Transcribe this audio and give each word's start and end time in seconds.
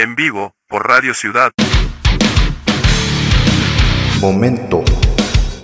en 0.00 0.14
vivo, 0.14 0.54
por 0.66 0.88
Radio 0.88 1.12
Ciudad. 1.12 1.50
Momento 4.18 4.82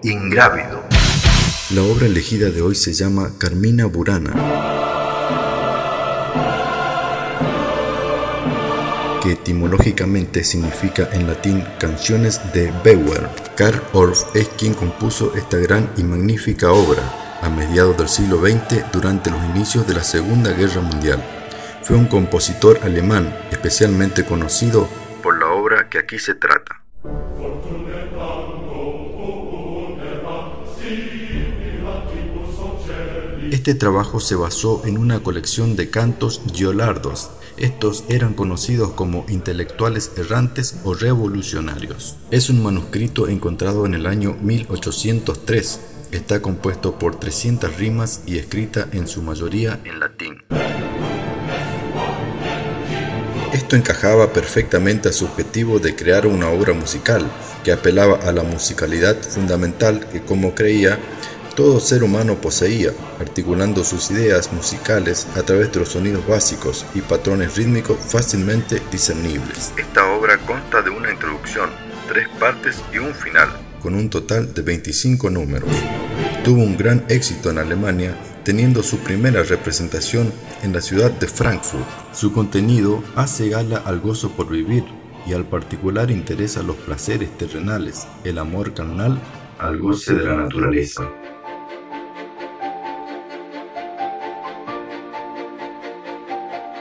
ingrávido. 0.03 0.85
La 1.71 1.83
obra 1.83 2.05
elegida 2.05 2.51
de 2.51 2.61
hoy 2.61 2.75
se 2.75 2.93
llama 2.93 3.31
Carmina 3.39 3.87
Burana, 3.87 4.35
que 9.23 9.33
etimológicamente 9.33 10.45
significa 10.45 11.09
en 11.13 11.27
latín 11.27 11.65
canciones 11.79 12.41
de 12.53 12.71
Bauer. 12.85 13.31
Karl 13.57 13.83
Orff 13.95 14.37
es 14.37 14.49
quien 14.49 14.75
compuso 14.75 15.35
esta 15.35 15.57
gran 15.57 15.89
y 15.97 16.03
magnífica 16.03 16.73
obra 16.73 17.03
a 17.41 17.49
mediados 17.49 17.97
del 17.97 18.09
siglo 18.11 18.39
XX 18.41 18.85
durante 18.93 19.31
los 19.31 19.43
inicios 19.47 19.87
de 19.87 19.95
la 19.95 20.05
Segunda 20.05 20.51
Guerra 20.51 20.83
Mundial. 20.83 21.25
Fue 21.87 21.97
un 21.97 22.07
compositor 22.07 22.81
alemán 22.83 23.33
especialmente 23.57 24.25
conocido 24.25 24.87
por 25.23 25.39
la 25.39 25.47
obra 25.47 25.89
que 25.89 25.99
aquí 25.99 26.19
se 26.19 26.35
trata. 26.35 26.83
Este 33.51 33.75
trabajo 33.75 34.21
se 34.21 34.35
basó 34.35 34.83
en 34.85 34.99
una 34.99 35.21
colección 35.21 35.75
de 35.75 35.89
cantos 35.89 36.43
giolardos. 36.53 37.31
Estos 37.57 38.05
eran 38.11 38.35
conocidos 38.35 38.91
como 38.91 39.25
intelectuales 39.29 40.13
errantes 40.17 40.81
o 40.85 40.93
revolucionarios. 40.93 42.17
Es 42.31 42.51
un 42.51 42.63
manuscrito 42.63 43.27
encontrado 43.29 43.87
en 43.87 43.95
el 43.95 44.07
año 44.07 44.37
1803. 44.43 45.81
Está 46.13 46.43
compuesto 46.43 46.99
por 46.99 47.19
300 47.19 47.77
rimas 47.79 48.23
y 48.27 48.39
escrita 48.39 48.89
en 48.93 49.09
su 49.09 49.23
mayoría 49.23 49.81
en 49.85 50.01
latín. 50.01 50.45
Esto 53.67 53.75
encajaba 53.75 54.33
perfectamente 54.33 55.09
a 55.09 55.13
su 55.13 55.25
objetivo 55.25 55.81
de 55.81 55.97
crear 55.97 56.29
una 56.29 56.51
obra 56.51 56.73
musical 56.73 57.29
que 57.65 57.73
apelaba 57.73 58.15
a 58.19 58.31
la 58.31 58.45
musicalidad 58.45 59.21
fundamental 59.21 60.07
que, 60.09 60.23
como 60.23 60.55
creía, 60.55 61.01
todo 61.57 61.81
ser 61.81 62.05
humano 62.05 62.37
poseía, 62.37 62.93
articulando 63.19 63.83
sus 63.83 64.09
ideas 64.13 64.53
musicales 64.53 65.27
a 65.35 65.43
través 65.43 65.73
de 65.73 65.81
los 65.81 65.89
sonidos 65.89 66.25
básicos 66.29 66.87
y 66.95 67.01
patrones 67.01 67.57
rítmicos 67.57 67.99
fácilmente 67.99 68.81
discernibles. 68.93 69.73
Esta 69.77 70.13
obra 70.13 70.39
consta 70.47 70.81
de 70.81 70.91
una 70.91 71.11
introducción, 71.11 71.69
tres 72.07 72.29
partes 72.39 72.77
y 72.95 72.99
un 72.99 73.17
final, 73.17 73.49
con 73.83 73.97
un 73.97 74.09
total 74.09 74.55
de 74.55 74.63
25 74.63 75.29
números. 75.29 75.71
Tuvo 76.45 76.63
un 76.63 76.77
gran 76.77 77.05
éxito 77.09 77.51
en 77.51 77.59
Alemania, 77.59 78.17
teniendo 78.45 78.85
su 78.85 78.99
primera 78.99 79.43
representación 79.43 80.33
en 80.63 80.73
la 80.73 80.81
ciudad 80.81 81.11
de 81.11 81.27
Frankfurt. 81.27 81.85
Su 82.13 82.33
contenido 82.33 83.03
hace 83.15 83.49
gala 83.49 83.79
al 83.79 84.01
gozo 84.01 84.31
por 84.31 84.49
vivir 84.49 84.85
y 85.27 85.33
al 85.33 85.45
particular 85.45 86.11
interés 86.11 86.57
a 86.57 86.63
los 86.63 86.77
placeres 86.77 87.37
terrenales, 87.37 88.07
el 88.25 88.39
amor 88.39 88.75
carnal, 88.75 89.21
al 89.59 89.79
goce 89.79 90.15
de 90.15 90.25
la 90.25 90.37
naturaleza. 90.37 91.09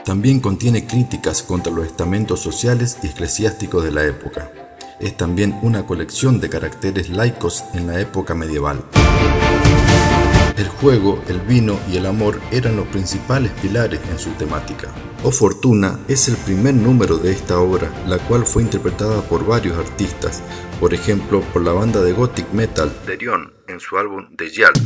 También 0.04 0.38
contiene 0.38 0.86
críticas 0.86 1.42
contra 1.42 1.72
los 1.72 1.84
estamentos 1.84 2.38
sociales 2.38 2.98
y 3.02 3.08
eclesiásticos 3.08 3.82
de 3.82 3.90
la 3.90 4.04
época. 4.04 4.52
Es 5.00 5.16
también 5.16 5.58
una 5.62 5.84
colección 5.84 6.40
de 6.40 6.48
caracteres 6.48 7.10
laicos 7.10 7.64
en 7.74 7.88
la 7.88 8.00
época 8.00 8.34
medieval. 8.34 8.84
El 10.56 10.68
juego, 10.68 11.22
el 11.28 11.40
vino 11.40 11.78
y 11.92 11.98
el 11.98 12.06
amor 12.06 12.40
eran 12.50 12.76
los 12.76 12.86
principales 12.86 13.52
pilares 13.60 14.00
en 14.10 14.18
su 14.18 14.30
temática. 14.30 14.88
O 15.22 15.30
Fortuna 15.30 15.98
es 16.08 16.28
el 16.28 16.36
primer 16.36 16.72
número 16.72 17.18
de 17.18 17.30
esta 17.30 17.58
obra, 17.58 17.92
la 18.06 18.16
cual 18.18 18.46
fue 18.46 18.62
interpretada 18.62 19.20
por 19.20 19.44
varios 19.44 19.76
artistas, 19.76 20.42
por 20.80 20.94
ejemplo 20.94 21.42
por 21.52 21.62
la 21.62 21.72
banda 21.72 22.00
de 22.00 22.12
gothic 22.12 22.50
metal 22.52 22.90
Derion 23.06 23.52
en 23.68 23.80
su 23.80 23.98
álbum 23.98 24.34
The 24.34 24.50
Yard. 24.50 24.80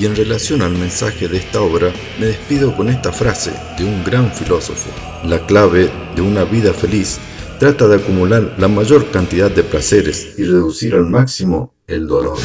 Y 0.00 0.06
en 0.06 0.16
relación 0.16 0.62
al 0.62 0.72
mensaje 0.72 1.28
de 1.28 1.36
esta 1.36 1.60
obra, 1.60 1.92
me 2.18 2.26
despido 2.26 2.76
con 2.76 2.88
esta 2.88 3.12
frase 3.12 3.52
de 3.78 3.84
un 3.84 4.02
gran 4.02 4.32
filósofo. 4.32 4.90
La 5.24 5.46
clave 5.46 5.88
de 6.16 6.22
una 6.22 6.42
vida 6.42 6.72
feliz 6.72 7.20
trata 7.62 7.86
de 7.86 7.94
acumular 7.94 8.56
la 8.58 8.66
mayor 8.66 9.08
cantidad 9.12 9.48
de 9.48 9.62
placeres 9.62 10.34
y 10.36 10.42
reducir 10.42 10.96
al 10.96 11.06
máximo 11.08 11.72
el 11.86 12.08
dolor. 12.08 12.36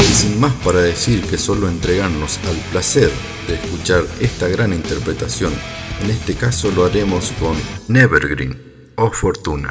Y 0.00 0.12
sin 0.12 0.40
más 0.40 0.52
para 0.64 0.80
decir 0.80 1.22
que 1.22 1.38
solo 1.38 1.68
entregarnos 1.68 2.40
al 2.48 2.56
placer 2.72 3.12
de 3.46 3.54
escuchar 3.54 4.02
esta 4.18 4.48
gran 4.48 4.72
interpretación, 4.72 5.52
en 6.02 6.10
este 6.10 6.34
caso 6.34 6.72
lo 6.72 6.84
haremos 6.84 7.32
con 7.38 7.54
Nevergreen 7.86 8.92
o 8.96 9.08
Fortuna. 9.12 9.70